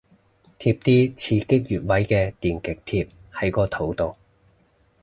[0.57, 4.15] 貼啲刺激穴位嘅電極貼喺個肚度